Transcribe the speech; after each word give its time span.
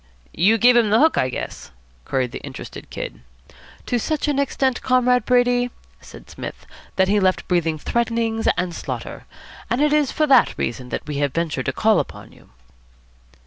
"You 0.33 0.57
gave 0.57 0.75
him 0.75 0.89
the 0.89 0.97
hook, 0.99 1.15
I 1.19 1.29
guess?" 1.29 1.69
queried 2.05 2.31
the 2.31 2.41
interested 2.41 2.89
Kid. 2.89 3.21
"To 3.85 3.99
such 3.99 4.27
an 4.27 4.39
extent, 4.39 4.81
Comrade 4.81 5.25
Brady," 5.25 5.69
said 5.99 6.27
Psmith, 6.27 6.65
"that 6.95 7.07
he 7.07 7.19
left 7.19 7.47
breathing 7.47 7.77
threatenings 7.77 8.47
and 8.57 8.73
slaughter. 8.73 9.25
And 9.69 9.79
it 9.79 9.93
is 9.93 10.11
for 10.11 10.25
that 10.25 10.57
reason 10.57 10.89
that 10.89 11.05
we 11.05 11.17
have 11.17 11.35
ventured 11.35 11.67
to 11.67 11.71
call 11.71 11.99
upon 11.99 12.31
you." 12.31 12.49